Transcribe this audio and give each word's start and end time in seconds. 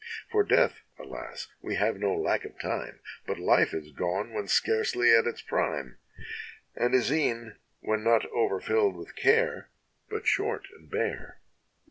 For 0.31 0.43
Death, 0.43 0.81
alas! 0.97 1.47
we 1.61 1.75
have 1.75 1.95
no 1.97 2.15
lack 2.15 2.43
of 2.43 2.57
time; 2.59 3.01
But 3.27 3.37
Life 3.37 3.71
is 3.71 3.91
gone, 3.91 4.33
when 4.33 4.47
scarcely 4.47 5.11
at 5.15 5.27
its 5.27 5.43
prime, 5.43 5.99
And 6.75 6.95
is 6.95 7.11
e'en, 7.11 7.59
when 7.81 8.03
not 8.03 8.25
overfill'd 8.31 8.95
with 8.95 9.15
care 9.15 9.69
But 10.09 10.25
short 10.25 10.63
and 10.73 10.89
bare!' 10.89 11.37